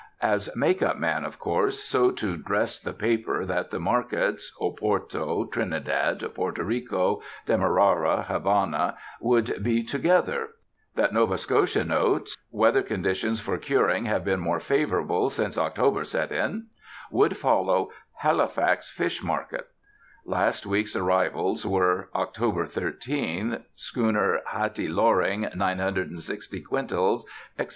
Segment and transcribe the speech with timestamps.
[0.23, 5.45] As make up man, of course, so to "dress" the paper that the "markets," Oporto,
[5.51, 10.55] Trinidad, Porto Rico, Demerara, Havana, would be together;
[10.95, 16.31] that "Nova Scotia Notes" "Weather conditions for curing have been more favorable since October set
[16.31, 16.69] in"
[17.11, 19.67] would follow "Halifax Fish Market"
[20.25, 22.71] "Last week's arrivals were: Oct.
[22.71, 24.37] 13, schr.
[24.47, 27.21] Hattie Loring, 960 quintals,"
[27.59, 27.69] etc.